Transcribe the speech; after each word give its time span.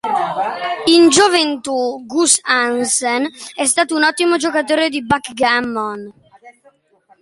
In 0.87 1.03
gioventù 1.11 2.03
Gus 2.07 2.39
Hansen 2.41 3.29
è 3.53 3.65
stato 3.65 3.95
un 3.95 4.03
ottimo 4.03 4.37
giocatore 4.37 4.89
di 4.89 5.05
backgammon. 5.05 6.11